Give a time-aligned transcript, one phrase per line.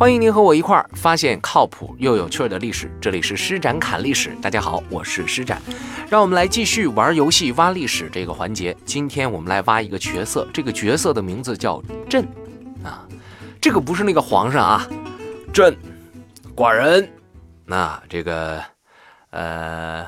[0.00, 2.90] 欢迎您和我一块儿发现靠谱又有趣的历史。
[3.02, 5.60] 这里是施展侃历史，大家好，我是施展。
[6.08, 8.74] 让我们来继续玩游戏挖历史这个环节。
[8.86, 12.26] 今天我们来挖一个角色，这个角色的名字叫朕
[12.82, 13.06] 啊，
[13.60, 14.88] 这个不是那个皇上啊，
[15.52, 15.76] 朕
[16.56, 17.06] 寡人。
[17.66, 18.64] 那这个
[19.28, 20.06] 呃，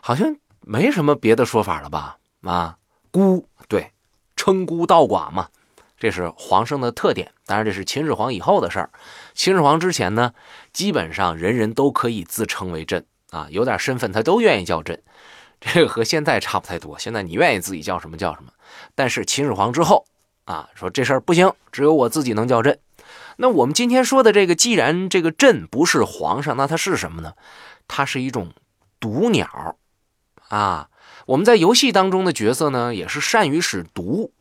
[0.00, 2.16] 好像没什么别的说法了吧？
[2.42, 2.76] 啊，
[3.10, 3.90] 孤对，
[4.36, 5.48] 称孤道寡嘛。
[5.98, 8.90] 这是皇上的特点，当然这是秦始皇以后的事儿。
[9.34, 10.34] 秦始皇之前呢，
[10.72, 15.02] 基本上人人都可以自称为朕啊，有点身份他都愿意叫朕。
[15.58, 18.52] 这个和现在差不太多，现在你愿意自己叫什么叫什么。
[18.94, 20.04] 但是秦始皇之后
[20.44, 22.78] 啊，说这事儿不行，只有我自己能叫朕。
[23.38, 27.32] 那我们今天说的这个，既然这个朕不是皇上，那它是什么呢？
[27.88, 28.52] 它是一种
[29.00, 29.76] 毒鸟
[30.48, 30.90] 啊。
[31.24, 34.32] 我们在游戏当中的角色呢，也是善于使毒。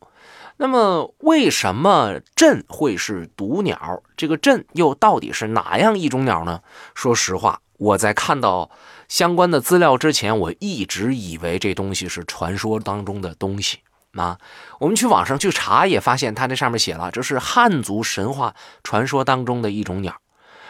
[0.58, 4.02] 那么，为什么鸩会是毒鸟？
[4.16, 6.62] 这个鸩又到底是哪样一种鸟呢？
[6.94, 8.72] 说实话，我在看到
[9.10, 13.80] 相关的资料之前，我一直以为这东西是传说当中的东西
[14.14, 14.38] 啊。
[14.80, 20.22] 我们去网上去查，也发现它这上面写了，这是汉族神话传说当中的一种鸟。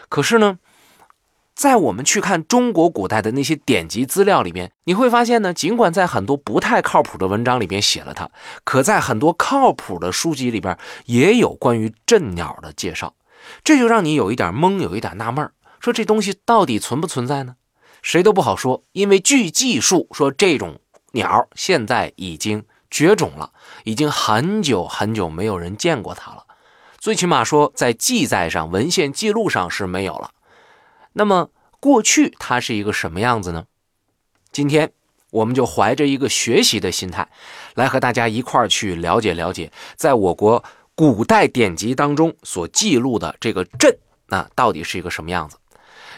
[0.09, 0.58] 可是呢？
[1.56, 8.30] 在我们去看中国古代的那些典籍资料里面，你会发现呢，尽管在很多不太靠谱的文章里边写了它，
[8.66, 13.16] 可在很多靠谱的书籍里边也有关于镇鸟的介绍，
[13.64, 17.56] 这就让你有一点懵，有一点纳闷说这东西到底存不存在呢？
[18.02, 20.80] 谁都不好说，因为据记述说这种
[21.14, 23.52] 鸟现在已经绝种了，
[23.86, 26.44] 已经很久很久没有人见过它了，
[27.00, 30.31] 最起码说在记载上、文献记录上是没有了。
[31.17, 31.49] 那么
[31.80, 33.66] 过去它是一个什么样子呢？
[34.52, 34.91] 今天
[35.31, 37.30] 我们就怀着一个学习的心态，
[37.73, 40.61] 来和大家一块儿去了解了解，在我国
[40.93, 45.58] 古代典籍当中所记录的这个镇，那到底是一个什么样子？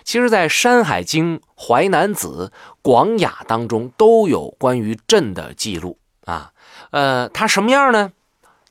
[0.03, 6.53] 其实，在《山海经》《淮南子》《广雅》当中都有关于镇的记录啊。
[6.91, 8.13] 呃，它什么样呢？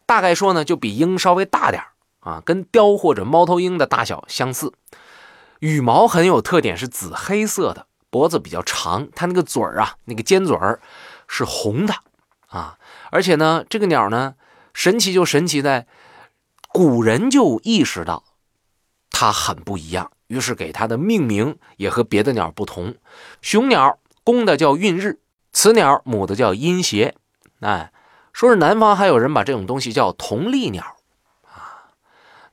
[0.06, 1.88] 大概说呢，就比鹰稍微大点儿
[2.20, 4.72] 啊，跟雕或者猫头鹰的大小相似。
[5.61, 10.81] 羽毛很有特点，是紫黑色的，脖子比较长，它那个嘴儿啊，那个尖嘴儿
[11.27, 11.94] 是红的
[12.49, 12.78] 啊。
[13.11, 14.34] 而且呢，这个鸟呢，
[14.75, 15.87] 神奇就神奇在，
[16.69, 18.25] 古人就意识到
[19.11, 22.95] 它很不一样，于是给它的命名也和别的鸟不同。
[23.41, 25.21] 雄鸟公的叫运日，
[25.53, 27.15] 雌鸟母的叫阴邪。
[27.61, 27.93] 哎，
[28.33, 30.97] 说是南方还有人把这种东西叫同利鸟
[31.45, 31.89] 啊。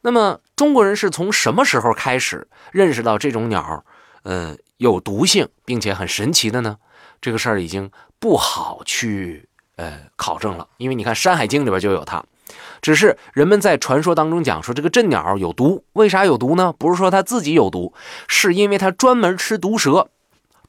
[0.01, 3.83] 那么中国人是从什么时候开始认识到这种鸟，
[4.23, 6.77] 呃，有毒性并且很神奇的呢？
[7.19, 9.47] 这个事儿已经不好去
[9.77, 12.23] 呃考证了，因为你看《山海经》里边就有它。
[12.81, 16.73] 只是人们在传说当中讲说这个镇鸟有毒，为啥有毒呢？
[16.77, 17.93] 不是说它自己有毒，
[18.27, 20.09] 是因为它专门吃毒蛇，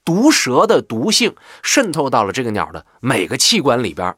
[0.05, 4.15] 毒蛇的毒性渗透到了这个鸟的每个器官里边，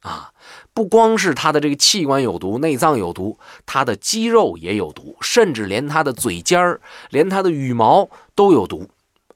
[0.00, 0.32] 啊。
[0.72, 8.88] 不光是它的这个器官有毒，内脏有毒，它的肌肉也有毒，甚至连它的嘴尖儿，连它的羽毛都有毒。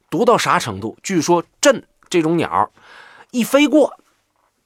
[0.08, 0.96] 毒到啥程度？
[1.02, 2.70] 据说鸩这种鸟
[3.30, 3.96] 一飞过，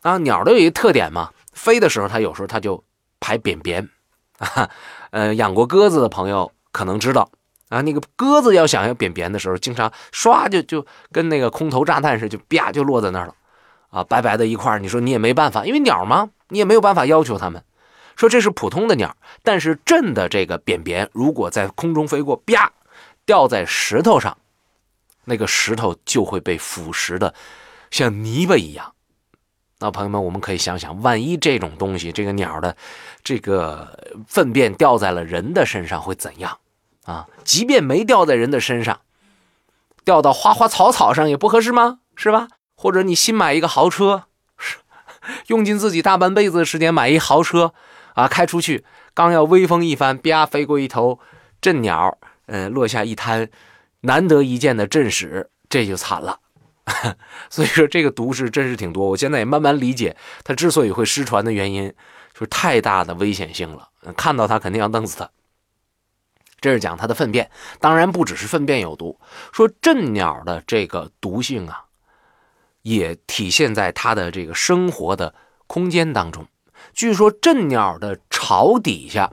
[0.03, 2.83] 啊，鸟都有一个特点嘛，飞的时候它有时候它就
[3.21, 3.89] 排便便。
[4.39, 4.69] 啊，
[5.13, 7.31] 呃，养过鸽子的朋友可能知道，
[7.71, 13.35] 啊，那个鸽子要想要便便的时候，经常唰就就跟那个空投炸弹似的，就啪就落在那儿了。
[13.91, 17.63] 啊，白白的一块你说你也没办法，因为鸟嘛，你也没有办法要求它们。
[18.17, 22.73] 说这是普通的鸟，但是朕的这个便便如果在空中飞过，啪，
[23.25, 24.39] 掉在石头上，
[25.25, 27.35] 那个石头就会被腐蚀的
[27.91, 28.95] 像泥巴一样。
[29.79, 32.75] 那朋友们，我们可以想想，万一这种东西，这个鸟的
[33.23, 36.59] 这个粪便掉在了人的身上会怎样？
[37.05, 39.01] 啊，即便没掉在人的身上，
[40.05, 41.99] 掉到花花草草上也不合适吗？
[42.17, 42.49] 是吧？
[42.77, 44.25] 或者你新买一个豪车，
[45.49, 47.73] 用尽自己大半辈子的时间买一豪车
[48.15, 48.85] 啊，开出去
[49.15, 51.19] 刚要威风一番，啪飞过一头
[51.61, 53.49] 镇鸟，嗯，落下一滩
[54.03, 56.41] 难得一见的镇屎，这就惨了。
[57.51, 61.93] 所以说这个毒是真是挺多，我现在也慢慢理解它之所以会失传的原因，
[62.33, 65.29] 就是太大的危险性了，看到它肯定要弄死它。
[66.61, 69.19] 这是讲它的粪便，当然不只是粪便有毒，
[69.53, 71.86] 说镇鸟的这个毒性啊。
[72.87, 75.35] 也体现在它的这个生活的
[75.67, 76.47] 空间当中。
[76.93, 79.33] 据说镇鸟的巢底下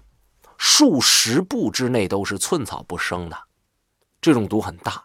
[0.58, 3.38] 数十步之内都是寸草不生的，
[4.20, 5.04] 这种毒很大。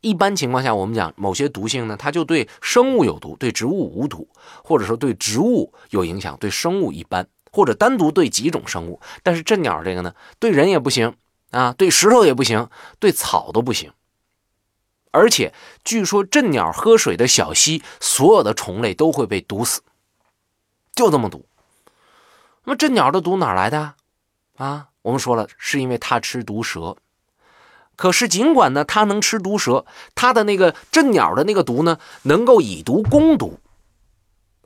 [0.00, 4.28] 一般情况下，我们讲某些毒性呢，它就对生物有毒，对植物无毒，
[4.62, 9.00] 或者说对植物有影响，对生物一般，或者单独对几种生物。
[9.24, 11.16] 但是镇鸟这个呢，对人也不行
[11.50, 12.68] 啊，对石头也不行，
[13.00, 13.90] 对草都不行。
[15.10, 15.52] 而且
[15.84, 19.82] 据说镇鸟喝水的小溪，所有的虫类都会被毒死，
[20.94, 21.46] 就这么毒。
[22.64, 23.94] 那么镇鸟的毒哪来的？
[24.56, 26.96] 啊，我们说了，是因为它吃毒蛇。
[27.96, 29.84] 可是尽管呢，它能吃毒蛇，
[30.14, 33.58] 它的那个镇鸟的那个毒呢，能够以毒攻毒。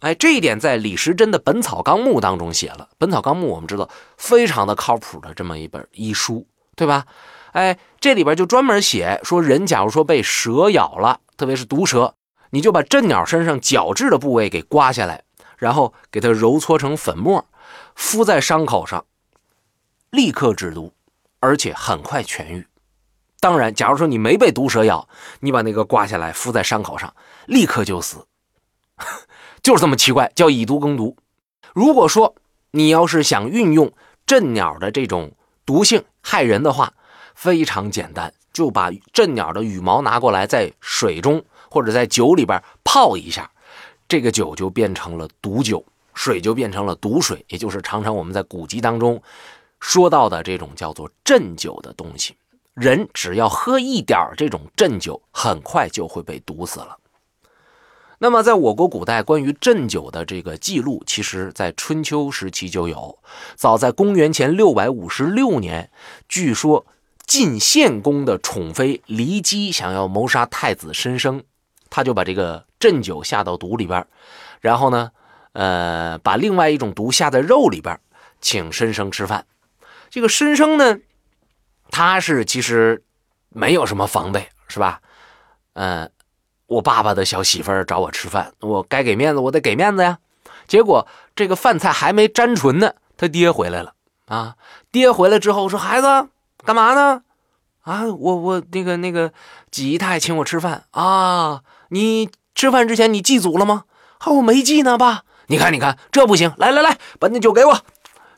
[0.00, 7.06] 哎，这一点在李时珍的《本草纲目》当中写了，《本草纲目》我们知道非常的靠谱的这么一本医书，对吧？
[7.52, 12.14] 哎，这里边就专门写说，人假如说被蛇咬了，特别是毒蛇，
[12.50, 15.22] 你就把镇鸟身上角质的部位给刮下来，
[15.56, 17.46] 然后给它揉搓成粉末，
[17.94, 19.04] 敷在伤口上，
[20.10, 20.92] 立刻止毒，
[21.40, 22.66] 而且很快痊愈。
[23.38, 25.08] 当然，假如说你没被毒蛇咬，
[25.40, 27.14] 你把那个刮下来敷在伤口上，
[27.46, 28.26] 立刻就死。
[29.62, 31.16] 就是这么奇怪，叫以毒攻毒。
[31.74, 32.34] 如果说
[32.70, 33.92] 你要是想运用
[34.26, 35.32] 镇鸟的这种
[35.66, 36.94] 毒性害人的话，
[37.42, 43.50] 非常简单，就把镇鸟的羽毛拿过来，在水中或者在酒里边泡一下，
[44.06, 45.84] 这个酒就变成了毒酒，
[46.14, 49.20] 水就变成了毒水，也就是常常我们在古籍当中
[49.80, 52.36] 说到的这种叫做镇酒的东西。
[52.74, 56.96] 人只要喝一点这种镇酒，很快就会被毒死了。
[58.18, 63.18] 那么，在我国古代关于鸩酒的这个记录，其实在春秋时期就有。
[63.56, 65.90] 早在公元前六百五十六年，
[66.28, 66.86] 据说
[67.26, 71.42] 晋献公的宠妃骊姬想要谋杀太子申生，
[71.90, 74.06] 他就把这个鸩酒下到毒里边，
[74.60, 75.10] 然后呢，
[75.52, 77.98] 呃，把另外一种毒下在肉里边，
[78.40, 79.46] 请申生吃饭。
[80.10, 80.98] 这个申生呢，
[81.90, 83.02] 他是其实
[83.48, 85.00] 没有什么防备，是吧？
[85.74, 86.10] 嗯。
[86.68, 90.20] 我爸爸的小媳妇儿找我吃饭，我该给面子，我得给面子呀。
[90.66, 93.92] 结果这个饭菜还没沾唇呢，他爹回来了
[94.26, 94.56] 啊！
[94.90, 96.06] 爹回来之后说：“孩子，
[96.64, 97.22] 干嘛呢？
[97.82, 99.32] 啊，我我那个那个
[99.70, 101.62] 几姨太请我吃饭啊！
[101.88, 103.84] 你吃饭之前你祭祖了吗？
[104.18, 105.22] 啊，我没祭呢，爸。
[105.48, 107.80] 你看你看，这不行，来来来，把那酒给我，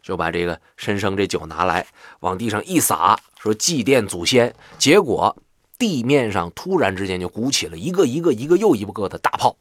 [0.03, 1.87] 就把这个申生这酒拿来，
[2.21, 4.55] 往地上一撒，说祭奠祖先。
[4.79, 5.37] 结果。
[5.77, 9.57] 地面上突然之间就鼓起了一个一个一个又一个的大炮，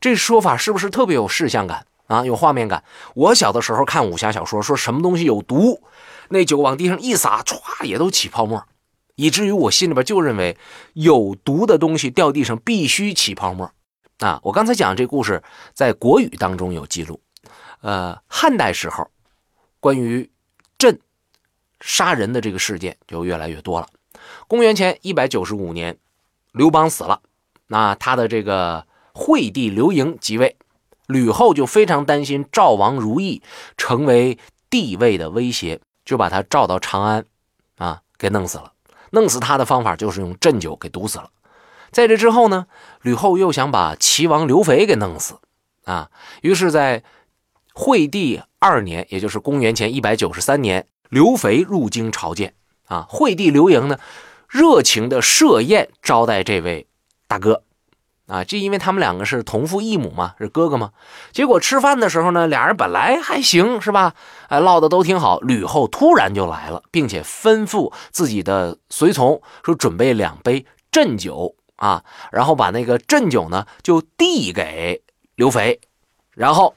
[0.00, 2.24] 这说法是不是特别有视像感啊？
[2.24, 2.84] 有画面感。
[3.14, 5.82] 我小的时候看武侠小说，说什么东西有毒，
[6.28, 8.64] 那酒往地上一撒，歘，也都起泡沫，
[9.14, 10.56] 以至于我心里边就认为
[10.94, 13.70] 有毒的东西掉地上必须起泡沫
[14.18, 14.40] 啊！
[14.42, 15.42] 我刚才讲这故事
[15.72, 17.20] 在国语当中有记录，
[17.80, 19.10] 呃，汉代时候
[19.80, 20.30] 关于
[20.78, 20.98] 朕
[21.80, 23.88] 杀人的这个事件就越来越多了。
[24.48, 25.98] 公元前一百九十五年，
[26.52, 27.20] 刘邦死了，
[27.68, 30.56] 那他的这个惠帝刘盈即位，
[31.06, 33.42] 吕后就非常担心赵王如意
[33.76, 34.38] 成为
[34.70, 37.26] 帝位的威胁，就把他召到长安，
[37.76, 38.72] 啊，给弄死了。
[39.10, 41.30] 弄死他的方法就是用鸩酒给毒死了。
[41.90, 42.66] 在这之后呢，
[43.02, 45.34] 吕后又想把齐王刘肥给弄死，
[45.84, 46.10] 啊，
[46.40, 47.02] 于是，在
[47.74, 52.54] 惠帝二年，也就是公元前一百九十三年，刘肥入京朝见。
[52.86, 53.98] 啊，惠帝刘盈呢，
[54.48, 56.86] 热情的设宴招待这位
[57.26, 57.64] 大哥，
[58.26, 60.90] 啊，就因为他们两个是同父异母嘛，是哥哥嘛。
[61.32, 64.14] 结果吃饭的时候呢，俩人本来还行，是吧？
[64.48, 65.38] 哎，唠的都挺好。
[65.40, 72.02] 吕后突然就来了，并且吩咐自己的随从说，准备两杯鸩酒啊，
[72.32, 75.02] 然后把那个鸩酒呢就递给
[75.36, 75.80] 刘肥，
[76.32, 76.74] 然后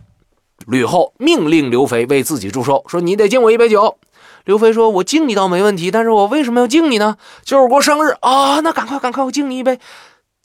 [0.67, 3.97] 吕后命令刘肥为自己祝寿，说你得敬我一杯酒。
[4.45, 7.17] 刘肥说：“我敬你倒没问题，但是我为什么要敬你呢？
[7.43, 8.61] 就是过生日啊！
[8.61, 9.79] 那赶快赶快，我敬你一杯。”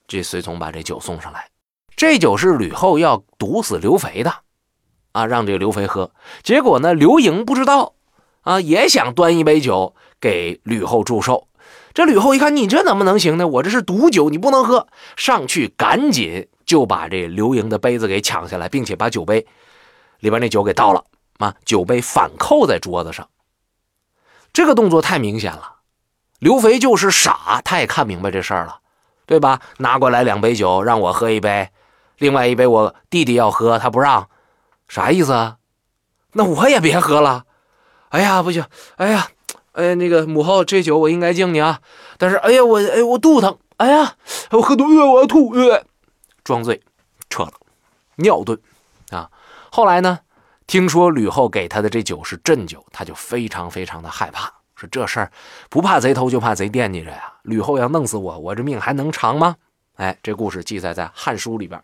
[0.06, 1.48] 这随从把这酒送上来，
[1.96, 4.34] 这酒是吕后要毒死刘肥的，
[5.12, 6.10] 啊，让这个刘肥喝。
[6.42, 7.94] 结果呢，刘盈不知道，
[8.42, 11.48] 啊，也想端一杯酒给吕后祝寿。
[11.94, 13.46] 这吕后一看，你这怎么能行呢？
[13.46, 14.88] 我这是毒酒，你不能喝。
[15.16, 19.46] 上去赶紧就把这刘盈的杯子给抢下来，并且把酒杯
[20.18, 21.04] 里边那酒给倒了，
[21.38, 23.28] 啊，酒杯反扣在桌子上。
[24.52, 25.76] 这个动作太明显了，
[26.40, 28.80] 刘肥就是傻，他也看明白这事儿了，
[29.26, 29.60] 对吧？
[29.78, 31.70] 拿过来两杯酒让我喝一杯，
[32.18, 34.28] 另外一杯我弟弟要喝，他不让，
[34.88, 35.56] 啥意思啊？
[36.32, 37.44] 那我也别喝了。
[38.10, 38.64] 哎呀，不行，
[38.96, 39.28] 哎呀，
[39.72, 41.80] 哎，那个母后，这酒我应该敬你啊，
[42.18, 44.16] 但是，哎呀，我，哎，我肚疼，哎呀，
[44.50, 45.54] 我喝多了，我要吐，
[46.42, 46.80] 装醉，
[47.28, 47.52] 撤了，
[48.16, 48.58] 尿遁
[49.10, 49.30] 啊。
[49.70, 50.20] 后来呢？
[50.66, 54.50] 听说吕后给他的这酒是鸩酒，他就非常非常的害怕，
[54.88, 55.32] 这事儿
[55.68, 57.32] 不怕贼偷，就怕贼惦记着呀。
[57.42, 59.56] 吕后要弄死我，我这命还能长吗？
[59.96, 61.82] 哎，这故事记载在《汉书》里边。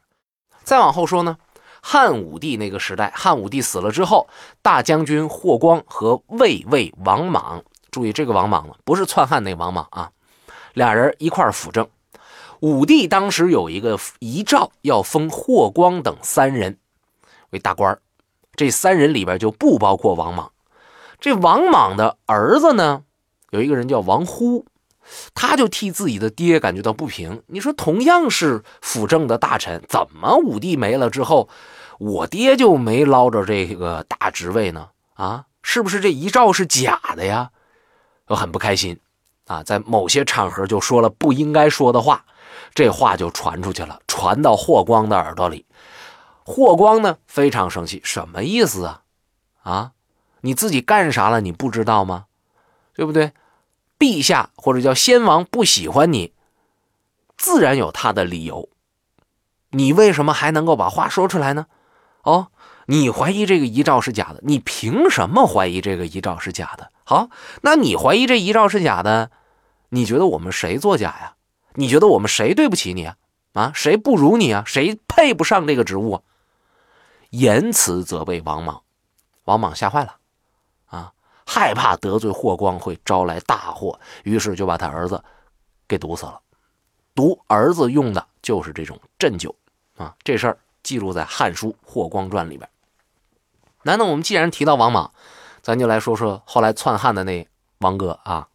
[0.65, 1.37] 再往后说呢，
[1.81, 4.29] 汉武帝那个时代，汉武帝死了之后，
[4.63, 10.11] 大将军霍光和卫尉王莽注意这个王莽呢，不是篡汉那个王莽啊。
[10.75, 11.89] 俩人一块辅政。
[12.61, 16.79] 武帝当时有一个遗诏，要封霍光等三人
[17.51, 17.99] 为大官
[18.55, 20.53] 这三人里边就不包括王莽。
[21.21, 23.03] 这王莽的儿子呢，
[23.51, 24.65] 有一个人叫王忽，
[25.35, 27.43] 他就替自己的爹感觉到不平。
[27.47, 31.49] 你说，同样是辅政的大臣，怎么武帝没了之后，
[31.99, 34.89] 我爹就没捞着这个大职位呢？
[35.15, 37.51] 啊，是不是这遗诏是假的呀？
[38.29, 38.99] 我很不开心
[39.47, 42.25] 啊，在某些场合就说了不应该说的话。
[42.75, 45.67] 这话就传出去了，传到霍光的耳朵里。
[46.45, 49.03] 霍光呢非常生气，什么意思啊？
[49.63, 49.91] 啊，
[50.43, 51.41] 你自己干啥了？
[51.41, 52.27] 你不知道吗？
[52.95, 53.33] 对不对？
[53.99, 56.33] 陛下或者叫先王不喜欢你，
[57.37, 58.69] 自然有他的理由。
[59.71, 61.67] 你为什么还能够把话说出来呢？
[62.23, 62.49] 哦，
[62.87, 66.91] 你怀疑这个遗诏是假的，你凭什么怀疑这个遗诏是假的？
[67.05, 67.29] 好，
[67.63, 69.31] 那你怀疑这遗诏是假的，
[69.91, 71.35] 你觉得我们谁作假呀？
[71.75, 73.17] 你觉得我们谁对不起你啊？
[73.53, 74.65] 啊，谁不如你啊？
[74.67, 76.23] 谁配不上这个职务啊？
[77.31, 78.83] 言辞责备王莽，
[79.45, 80.17] 王莽吓坏了，
[81.53, 85.21] 害怕得罪霍光会招来大祸，于是就把他儿子
[85.89, 86.39] 给毒死了。
[87.13, 89.53] 毒儿子用的就是这种鸩酒
[89.97, 90.15] 啊。
[90.23, 92.71] 这事儿记录在《汉书·霍光传》里边。
[93.83, 95.11] 那那我们既然提到王莽，
[95.61, 97.45] 咱就来说说后来篡汉的那
[97.79, 98.47] 王哥啊，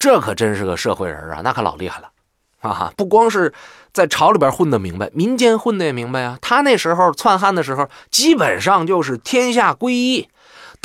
[0.00, 2.10] 这可真是个社会人啊，那可老厉害了。
[2.58, 3.54] 啊，不光是
[3.92, 6.36] 在朝里边混得明白，民间混得也明白啊。
[6.42, 10.28] 他那时候篡汉的时候，基本上就是天下归一，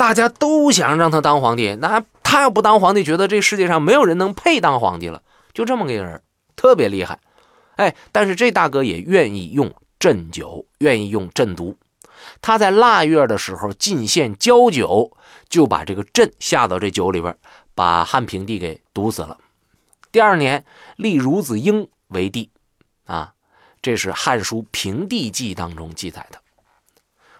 [0.00, 1.74] 大家都想让他当皇帝。
[1.74, 6.22] 那他要不当皇帝，觉得这世界上没有人能配当皇帝了，就这么个人，
[6.56, 7.18] 特别厉害。
[7.76, 11.76] 哎，但是这大哥也愿意用鸩酒，愿意用鸩毒。
[12.40, 15.12] 他在腊月的时候进献交酒，
[15.50, 17.36] 就把这个鸩下到这酒里边，
[17.74, 19.36] 把汉平帝给毒死了。
[20.10, 20.64] 第二年
[20.96, 22.48] 立孺子婴为帝，
[23.04, 23.34] 啊，
[23.82, 26.38] 这是《汉书·平帝纪》当中记载的。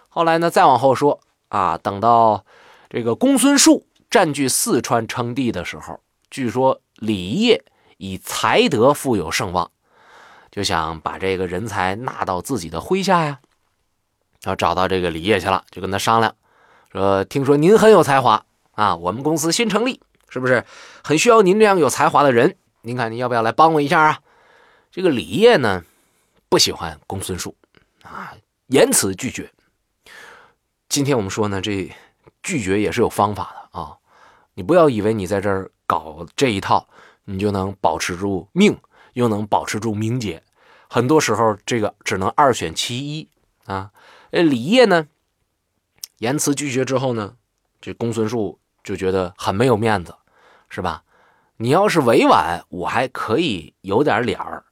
[0.09, 2.45] 后来呢，再往后说啊，等到
[2.89, 7.61] 这个公孙述占据四川称帝的时候，据说李业
[7.97, 9.69] 以才德富有盛望，
[10.49, 13.39] 就想把这个人才纳到自己的麾下呀。
[14.43, 16.33] 要找到这个李业去了，就跟他商量，
[16.89, 20.63] 说：“听说您很有才华啊，我们公司新成立，是不是
[21.03, 24.19] 很需要您这样有才华的人？”您看，您要不要来帮我一下啊？
[24.89, 25.83] 这个李业呢，
[26.47, 27.55] 不喜欢公孙述
[28.03, 28.33] 啊，
[28.67, 29.51] 言辞拒绝。
[30.91, 31.89] 今天我们说呢，这
[32.43, 33.95] 拒绝也是有方法的啊。
[34.55, 36.89] 你不要以为你在这儿搞这一套，
[37.23, 38.77] 你就能保持住命，
[39.13, 40.43] 又能保持住名节。
[40.89, 43.29] 很多时候，这个只能二选其一
[43.67, 43.91] 啊。
[44.31, 45.07] 哎，李业呢，
[46.17, 47.35] 言辞拒绝之后呢，
[47.79, 50.13] 这公孙述就觉得很没有面子，
[50.67, 51.05] 是吧？
[51.55, 54.65] 你要是委婉，我还可以有点脸儿。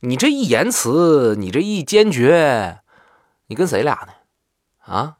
[0.00, 2.80] 你这一言辞，你这一坚决，
[3.46, 4.12] 你跟谁俩呢？
[4.80, 5.16] 啊，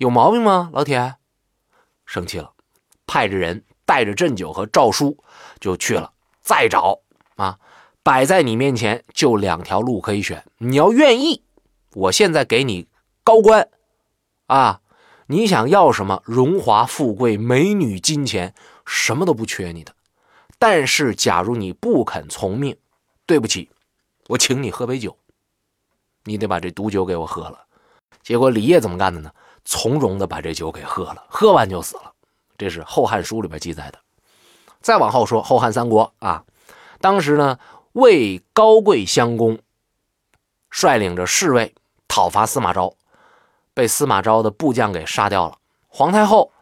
[0.00, 1.16] 有毛病吗，老铁？
[2.06, 2.54] 生气了，
[3.06, 5.22] 派着人带着鸩酒和诏书
[5.60, 6.14] 就去了。
[6.40, 7.00] 再找
[7.36, 7.58] 啊，
[8.02, 10.42] 摆在你面前就两条路可以选。
[10.56, 11.44] 你要愿意，
[11.92, 12.88] 我现在给你
[13.22, 13.68] 高官
[14.46, 14.80] 啊，
[15.26, 16.22] 你想要什么？
[16.24, 18.54] 荣华富贵、美女、金钱，
[18.86, 19.94] 什么都不缺你的。
[20.58, 22.74] 但是，假如你不肯从命，
[23.26, 23.68] 对不起，
[24.28, 25.18] 我请你喝杯酒，
[26.24, 27.66] 你得把这毒酒给我喝了。
[28.30, 29.32] 结果李业怎么干的呢？
[29.64, 32.12] 从容的把这酒给喝了，喝完就死了。
[32.56, 33.98] 这是《后汉书》里边记载的。
[34.80, 36.44] 再往后说，《后汉三国》啊，
[37.00, 37.58] 当时呢，
[37.90, 39.58] 魏高贵襄公
[40.70, 41.74] 率领着侍卫
[42.06, 42.94] 讨伐司马昭，
[43.74, 45.56] 被司马昭的部将给杀掉了。
[45.88, 46.52] 皇太后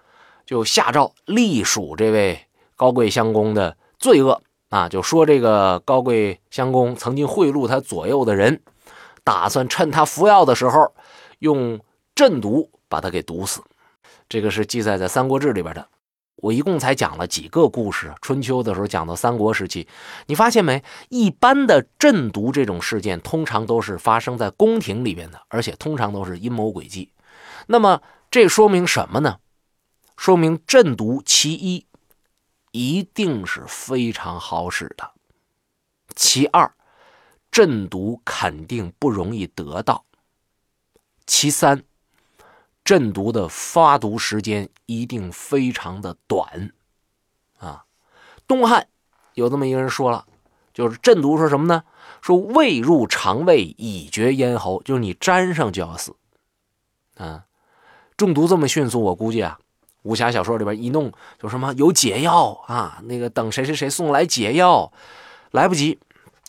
[0.47, 2.47] 就下诏隶属这位
[2.77, 3.77] 高贵襄公的。
[3.99, 8.63] 罪恶啊，就说这个高贵襄公曾经贿赂他左右的人，
[9.23, 10.95] 打算趁他服药的时候
[11.39, 11.81] 用
[12.15, 13.63] 鸩毒把他给毒死。
[14.29, 15.89] 这个是记载在《三国志》里边的。
[16.37, 19.89] 我一共才讲了几个故事，春秋的时候讲到三国时期，
[20.27, 20.83] 你发现没？
[21.09, 27.13] 一般的鸩毒这种事件，通常都是发生在宫廷里边的，而且通常都是阴谋诡计。
[27.67, 29.39] 那么这说明什么呢？
[30.17, 31.87] 说明鸩毒其一。
[32.71, 35.11] 一定是非常好使的。
[36.15, 36.71] 其二，
[37.51, 40.05] 鸩毒肯定不容易得到。
[41.29, 41.85] 其三，
[42.85, 46.73] 鸩毒的发毒时间一定非常的短。
[47.59, 47.85] 啊，
[48.47, 48.89] 东汉
[49.35, 50.27] 有这么一个人说了，
[50.73, 51.85] 就是鸩毒说什么呢？
[52.23, 56.17] 说未入肠胃已绝咽喉，就是你沾上就要死。
[57.17, 57.45] 啊，
[58.17, 59.61] 中毒这么迅速，我估计啊。
[60.05, 64.91] 武侠小说里边一弄就什么有解药啊，那个等谁谁谁送来解药，
[65.51, 65.99] 来不及，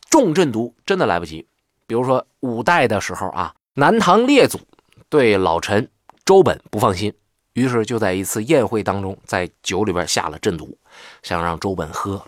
[0.10, 1.46] 重症毒真的来不及。
[1.86, 4.60] 比如说五代的时候啊，南唐列祖
[5.08, 5.90] 对老臣
[6.26, 7.14] 周本不放心，
[7.54, 10.78] 于是就在一次宴会当中，在酒里边下了鸩毒，
[11.24, 12.22] 想让周本喝。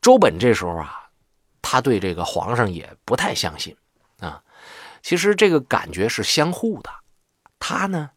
[0.00, 1.08] 周本这时候啊，
[1.60, 3.76] 他对这个皇上也不太相信
[4.20, 4.40] 啊。
[5.02, 6.88] 其实这个感觉是相互的，
[7.58, 8.10] 他呢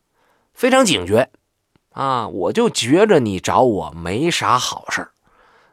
[0.53, 1.31] 非常警觉。
[1.93, 5.09] 啊，我就觉着你找我没啥好事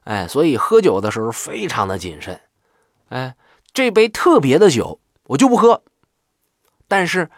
[0.04, 2.40] 哎，所以喝酒的时候非常的谨慎，
[3.10, 3.36] 哎，
[3.74, 5.82] 这杯特别的酒我就不喝。
[6.88, 7.28] 但是，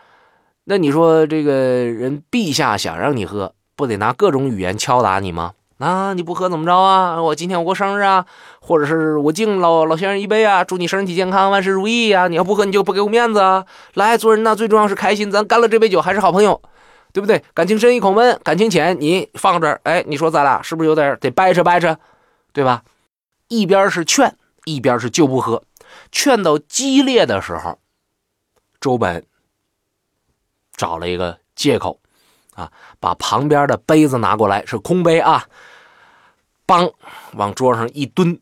[0.65, 5.53] 那你说这个人陛下想让你喝，不得拿各种语言敲打你吗？
[5.79, 7.23] 啊，你不喝怎么着啊？
[7.23, 8.27] 我今天我过生日啊，
[8.61, 12.29] 或者是我敬老老先生一杯啊，祝你身体健康，万事如意啊。
[12.29, 13.65] 你要不喝，你就不给我面子啊。
[13.95, 16.61] 来，做人呢最重要是开心，咱干了这杯酒还是好朋友。
[17.13, 17.43] 对不对？
[17.55, 19.81] 感情深一口闷，感情浅你放这儿。
[19.85, 21.97] 哎，你说咱俩是不是有点得掰扯掰扯，
[22.53, 22.83] 对吧？
[23.49, 24.37] 一边是劝，
[24.67, 25.63] 一边是就不喝。
[26.13, 27.79] 劝到激烈的时候，
[28.79, 29.25] 周本
[30.77, 32.01] 找了一个借口
[32.55, 35.47] 啊，把旁边的杯子拿过来，是空杯啊，
[36.67, 36.93] 梆
[37.33, 38.41] 往桌上一蹲，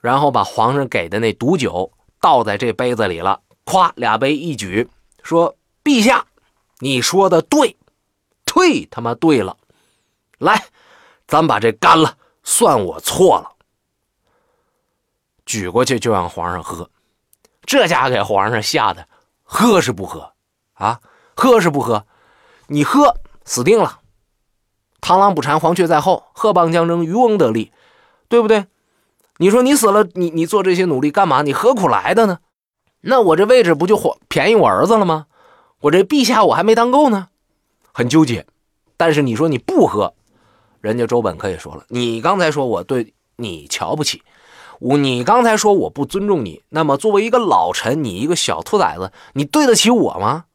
[0.00, 4.88] 然后把皇上给的那毒酒倒在这杯子里了，咵俩杯一举，
[5.22, 6.26] 说：“陛下，
[6.78, 7.76] 你说的对。”
[8.46, 9.58] 忒他妈对了，
[10.38, 10.68] 来，
[11.26, 13.52] 咱把这干了，算我错了。
[15.44, 16.90] 举过去就让皇上喝，
[17.66, 19.06] 这家给皇上吓得
[19.42, 20.32] 喝是不喝
[20.72, 20.98] 啊？
[21.36, 22.06] 喝是不喝？
[22.68, 23.14] 你喝
[23.44, 24.00] 死定了！
[25.00, 27.70] 螳螂捕蝉，黄雀在后，鹤蚌相争，渔翁得利，
[28.28, 28.66] 对不对？
[29.36, 31.42] 你说你死了，你你做这些努力干嘛？
[31.42, 32.38] 你何苦来的呢？
[33.02, 35.26] 那我这位置不就便宜我儿子了吗？
[35.82, 37.28] 我这陛下我还没当够呢。
[37.92, 38.46] 很纠结，
[38.96, 40.14] 但是你说你不喝，
[40.80, 44.22] 人家周本可以说了，你刚才说我对你瞧不起，
[44.80, 50.46] 我你刚才说我不尊重你，那么作为一个老臣，你一个小兔崽子，你对得起我吗？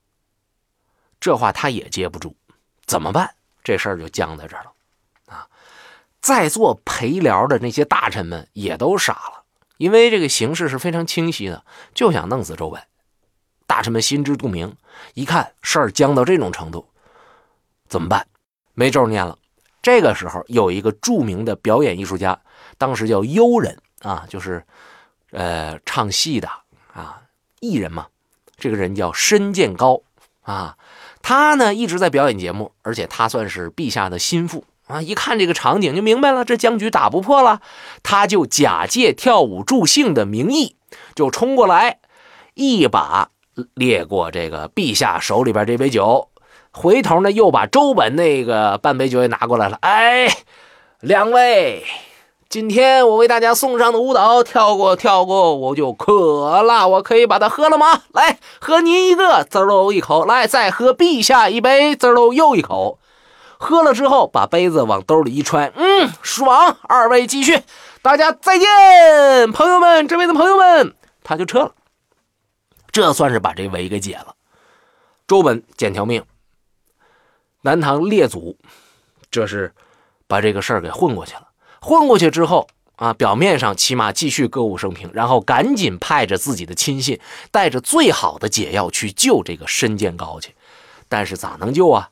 [1.22, 2.36] 这话他也接不住，
[2.86, 3.34] 怎么办？
[3.64, 4.74] 这事儿就僵在这儿了
[5.28, 5.48] 啊！
[6.20, 9.44] 在座陪聊的那些大臣们也都傻了，
[9.78, 12.82] 因为这个形势是非常清晰的，就想弄死周本。
[13.68, 14.76] 大臣们心知肚明，
[15.14, 16.90] 一看事儿僵到这种程度。
[17.88, 18.28] 怎么办？
[18.74, 19.38] 没咒念了。
[19.82, 22.42] 这个时候有一个著名的表演艺术家，
[22.80, 24.66] 当时叫幽人啊，就是，
[25.30, 26.50] 呃，唱戏的
[26.94, 27.22] 啊，
[27.60, 28.08] 艺人嘛。
[28.58, 30.02] 这个人叫申建高
[30.42, 30.78] 啊，
[31.22, 35.02] 他呢一直在表演节目，而且他算是陛下的心腹啊。
[35.02, 37.62] 一看这个场景就明白了，这僵局打不破了，
[38.04, 40.76] 他就假借跳舞助兴的名义，
[41.16, 42.00] 就冲过来，
[42.54, 43.30] 一把
[43.74, 46.30] 掠过这个陛下手里边这杯酒。
[46.74, 49.78] 回头呢，又把周本那个半杯酒也拿过来了。
[49.82, 50.30] 哎，
[51.02, 51.84] 两位，
[52.52, 58.02] 今天我为大家送上的舞蹈跳过跳过，我就渴了，我可以把它喝了吗？
[58.12, 60.26] 来，喝您一个，滋喽一口。
[60.26, 63.00] 来，再喝陛下一杯，滋喽又一口。
[63.58, 66.76] 喝了之后，把杯子往兜里一揣，嗯，爽。
[66.90, 67.64] 二位继续，
[68.02, 71.72] 大家再见，朋友们，这位的朋友们，他就撤了。
[72.92, 74.36] 这算是把这围给解了。
[75.26, 76.22] 周本捡条命。
[77.62, 78.58] 南唐列祖，
[79.32, 79.74] 这是
[80.28, 81.48] 把这个事儿给混过去了。
[81.82, 90.56] 混过去之后啊，表面上起码继续歌舞升平，然后赶紧派着自己的亲信，带着最好的解药去救这个申建高去。
[91.10, 92.12] 但是咋能救啊？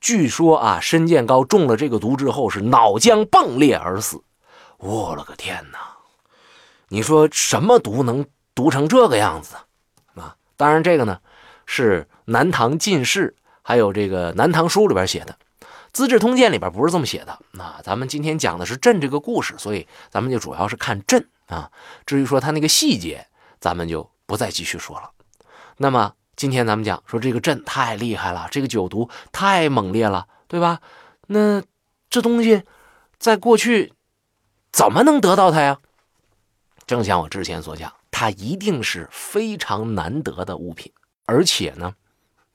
[0.00, 4.22] 据说啊，申建高中了这个毒之后是脑浆迸裂而死。
[4.78, 5.78] 我了个天哪！
[6.88, 9.56] 你说什么毒能毒成这个样子
[10.14, 10.36] 啊？
[10.56, 11.18] 当然，这个呢
[11.66, 13.36] 是南唐进士。
[13.66, 15.32] 还有这个《南唐书》里边写的，
[15.94, 17.38] 《资治通鉴》里边不是这么写的。
[17.52, 21.70] 那咱们今天讲的是朕这个故事，所以咱们就主要是看朕啊。
[22.04, 23.28] 至于说他那个细节，
[23.60, 25.12] 咱们就不再继续说了。
[25.76, 30.80] 那么今天咱们讲说这个朕太厉害了，这个酒毒太猛烈了，对吧？
[31.28, 31.62] 那
[32.10, 32.64] 这东西
[33.18, 33.92] 在过去
[34.72, 35.78] 怎么能得到它呀？
[36.86, 40.92] 正像我之前所讲，它一定是非常难得的物品，
[41.24, 41.94] 而且呢。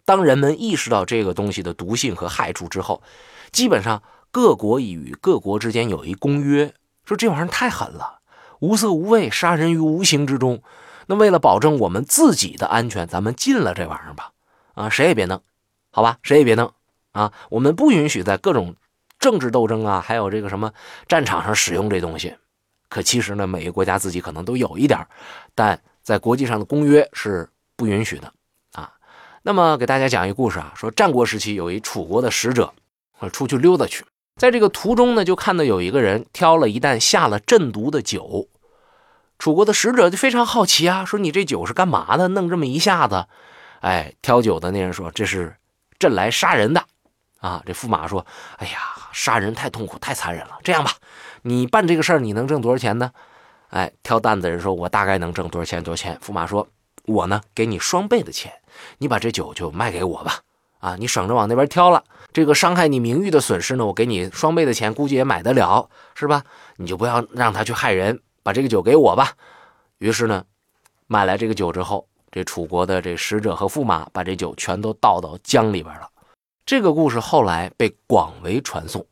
[0.06, 3.04] 当人们意识到这个东西的毒性和害处之后，
[3.52, 6.74] 基本上各国与各国之间有一公约，
[7.06, 8.20] 说这玩意儿太狠了，
[8.60, 10.62] 无色无味，杀人于无形之中。
[11.08, 14.32] 那为了保证我们自己的安全，咱们禁了这玩意儿吧。
[14.76, 15.42] 啊，谁也别弄，
[15.92, 16.72] 好吧，谁也别弄
[17.12, 17.34] 啊。
[17.50, 18.76] 我们不允许在各种
[19.18, 20.72] 政治斗争啊，还有这个什么
[21.08, 22.36] 战场上使用这东西。
[22.88, 25.06] 可其实呢，每个国家自己可能都有一点，
[25.54, 28.32] 但在国际上的公约是不允许的
[28.74, 28.94] 啊。
[29.42, 32.74] 那么给大家讲一个故事啊，说战国时期有一楚国的使者，
[33.28, 34.06] 出去溜达去，
[34.38, 38.48] 在这个途中呢，就看到有一个人挑了一担下了镇毒的酒。
[39.38, 42.28] 楚国的使者就非常好奇啊，说你这酒是干嘛的？
[42.30, 43.26] 弄这么一下子，
[43.80, 45.56] 哎，挑酒的那人说这是
[45.98, 46.84] 朕来杀人的，
[47.40, 48.26] 啊，这驸马说，
[48.58, 48.80] 哎呀，
[49.12, 50.60] 杀人太痛苦，太残忍了。
[50.64, 50.92] 这样吧，
[51.42, 53.12] 你办这个事儿，你能挣多少钱呢？
[53.70, 55.82] 哎，挑担子人说，我大概能挣多少钱？
[55.82, 56.20] 多少钱？
[56.22, 56.68] 驸马说，
[57.06, 58.52] 我呢，给你双倍的钱，
[58.98, 60.40] 你把这酒就卖给我吧，
[60.80, 66.44] 啊，你省着往那边挑了，这个伤害你名誉的损失呢，我给你双倍的钱，估计也买得了，是吧？
[66.78, 68.22] 你就不要让他去害人。
[68.42, 69.34] 把这个酒给我吧。
[69.98, 70.44] 于是呢，
[71.08, 76.10] 买来这个酒之后，这楚国的这使者和驸马把这酒全都倒到江里边了。
[76.66, 79.06] 这个故事后来被广为传颂，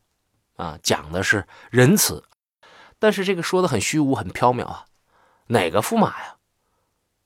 [0.56, 2.24] 啊，讲的是仁慈，
[2.98, 4.86] 但是这个说的很虚无，很缥缈啊。
[5.48, 6.36] 哪个驸马呀？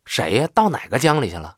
[0.04, 0.48] 谁呀？
[0.52, 1.56] 到哪个江里去了？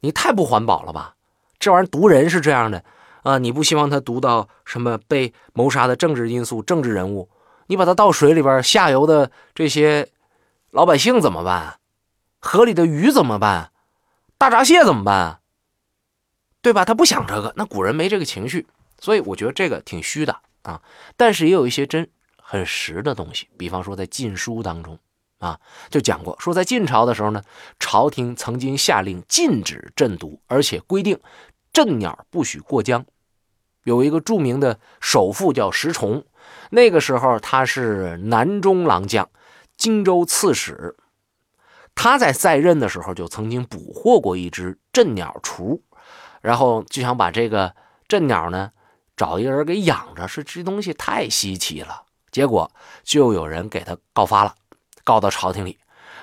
[0.00, 1.14] 你太不环保了吧？
[1.58, 2.82] 这玩意儿毒人是这样的
[3.26, 3.38] 啊！
[3.38, 7.28] 你不希望他读到什么被谋杀的政治因素、政治人物？
[7.66, 10.08] 你把他倒水里边，下游的这些
[10.70, 11.80] 老百姓怎么办？
[12.38, 13.72] 河里的鱼怎么办？
[14.38, 15.40] 大闸蟹怎么办？
[16.62, 16.84] 对吧？
[16.84, 18.64] 他不想这个，那古人没这个情绪，
[19.00, 20.80] 所以我觉得这个挺虚的啊。
[21.16, 22.08] 但是也有一些真
[22.40, 24.96] 很实的东西，比方说在《晋书》当中
[25.38, 25.58] 啊，
[25.90, 27.42] 就讲过，说在晋朝的时候呢，
[27.80, 31.18] 朝廷曾经下令禁止鸩毒，而且规定
[31.72, 33.04] 鸩鸟不许过江。
[33.86, 36.24] 有一个著名的首富叫石崇。
[36.70, 39.30] 那个时候他是南中郎将、
[39.76, 40.96] 荆州刺史，
[41.94, 45.80] 他在在任的时候就曾经捕获过一只镇鸟雏，
[46.42, 47.72] 然后就想把这个
[48.08, 48.72] 镇鸟呢
[49.16, 52.68] 找一个人给养着，是这东西太稀奇了，结果
[53.04, 54.52] 就有人给他告发了，
[55.04, 55.78] 告到朝廷里。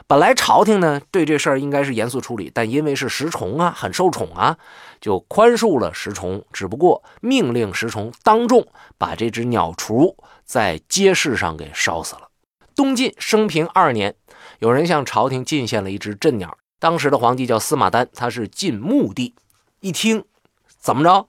[0.06, 4.58] 本来朝廷呢对这事儿应该是严肃处理，但因为是石崇啊，很受宠啊，
[5.00, 12.30] 就宽恕了石崇，只不过命令石崇当众把这只鸟雏在街市上给烧死了。
[12.76, 14.16] 东晋升平二年，
[14.60, 19.34] 有人向朝廷进献了一只镇鸟，当时的皇帝叫司马丹，他是晋穆帝，
[19.80, 20.26] 一听
[20.80, 21.28] 怎么着，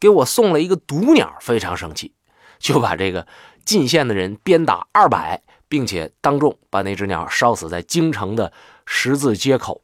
[0.00, 2.12] 给我送了一个毒鸟，非常生气，
[2.58, 3.26] 就把这个
[3.64, 5.42] 进献的人鞭打二百。
[5.68, 8.52] 并且当众把那只鸟烧死在京城的
[8.86, 9.80] 十字街口，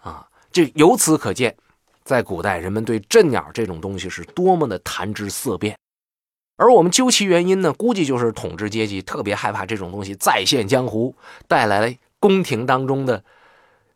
[0.00, 1.56] 啊，这由此可见，
[2.04, 5.76] 在古代人们对镇鸟这种东西是多么的谈之色变。
[6.56, 11.14] 而我们究其原因呢，估计就是统治阶级特别害怕这种东西再现江湖，
[11.48, 13.24] 带来宫廷当中的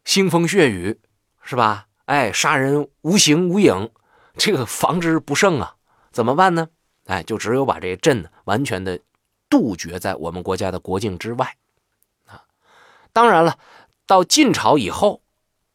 [0.04, 0.98] 腥风血雨，
[1.42, 1.86] 是吧？
[2.06, 3.90] 哎，杀人无形无影，
[4.36, 5.76] 这个防之不胜啊，
[6.10, 6.68] 怎么办呢？
[7.06, 8.98] 哎，就只有把这镇完全的。
[9.54, 11.54] 杜绝在我们国家的国境之外，
[12.26, 12.42] 啊，
[13.12, 13.56] 当然了，
[14.04, 15.22] 到晋朝以后，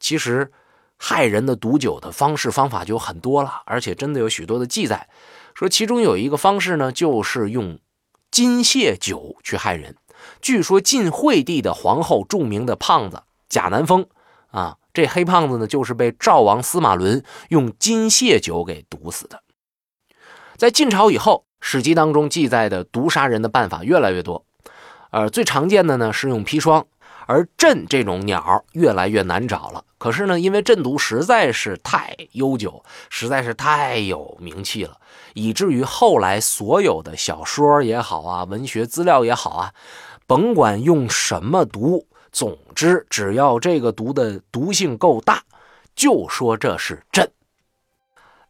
[0.02, 0.52] 其实
[0.98, 5.08] 害人的毒酒的方式方法就很多了，而且真的有许多的记载，
[5.56, 7.80] 说其中有一个方式呢，就是用
[8.30, 9.96] 金屑酒去害人。
[10.42, 14.06] 据说晋惠帝的皇后，著名的胖子贾南风，
[14.52, 19.42] 啊，这黑胖子呢，就是被赵王司马伦用金屑酒给毒死的。
[20.58, 21.46] 在晋朝以后。
[21.62, 24.46] 史籍当中记载的毒杀人的办法越来越多，
[25.12, 26.86] 呃，最常见的呢是用砒霜，
[27.26, 29.84] 而鸩这种鸟越来越难找了。
[29.98, 34.98] 可是呢，因为鸩毒实在是太悠久，实在是太有名气了，
[35.34, 39.74] 以至于后来所有的小说也好啊，文学资料也好啊，
[40.26, 45.44] 甭管用什么毒，总之只要这个毒的毒性够大，
[45.94, 47.28] 就说这是鸩。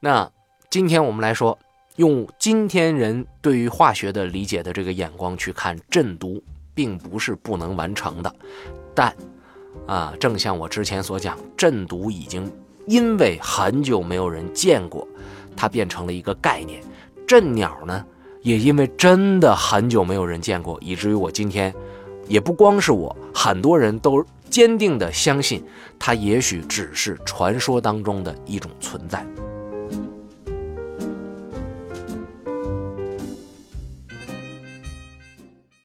[0.02, 0.32] 那
[0.70, 1.58] 今天我们来说。
[2.00, 6.42] 用今天人对于化学的理解的这个眼光去看镇毒，
[6.74, 8.34] 并不是不能完成的，
[8.96, 9.14] 但，
[9.86, 12.50] 啊，正像我之前所讲，镇毒已经
[12.88, 15.06] 因为很久没有人见过，
[15.58, 16.82] 它变成了一个概念。
[17.28, 18.06] 镇鸟呢，
[18.44, 21.76] 也因为真的很久没有人见过，以至于我今天，
[22.30, 25.62] 也不光是我，很多人都坚定的相信，
[26.00, 29.28] 它也许只是传说当中的一种存在。